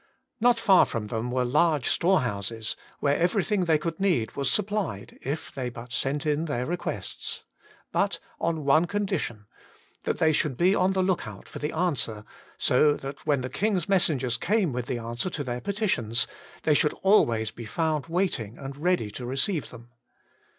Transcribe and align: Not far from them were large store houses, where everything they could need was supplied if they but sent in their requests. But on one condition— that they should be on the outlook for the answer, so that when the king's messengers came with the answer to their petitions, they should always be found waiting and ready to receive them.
Not 0.39 0.59
far 0.59 0.85
from 0.87 1.09
them 1.09 1.29
were 1.29 1.45
large 1.45 1.87
store 1.87 2.21
houses, 2.21 2.75
where 3.01 3.15
everything 3.15 3.65
they 3.65 3.77
could 3.77 3.99
need 3.99 4.31
was 4.35 4.49
supplied 4.49 5.19
if 5.21 5.53
they 5.53 5.69
but 5.69 5.91
sent 5.93 6.25
in 6.25 6.45
their 6.45 6.65
requests. 6.65 7.43
But 7.91 8.17
on 8.39 8.65
one 8.65 8.87
condition— 8.87 9.45
that 10.05 10.17
they 10.17 10.31
should 10.31 10.57
be 10.57 10.73
on 10.73 10.93
the 10.93 11.01
outlook 11.03 11.45
for 11.47 11.59
the 11.59 11.71
answer, 11.71 12.25
so 12.57 12.93
that 12.95 13.27
when 13.27 13.41
the 13.41 13.47
king's 13.47 13.87
messengers 13.87 14.37
came 14.37 14.73
with 14.73 14.87
the 14.87 14.97
answer 14.97 15.29
to 15.29 15.43
their 15.43 15.61
petitions, 15.61 16.25
they 16.63 16.73
should 16.73 16.93
always 17.03 17.51
be 17.51 17.65
found 17.67 18.07
waiting 18.07 18.57
and 18.57 18.77
ready 18.77 19.11
to 19.11 19.25
receive 19.27 19.69
them. 19.69 19.91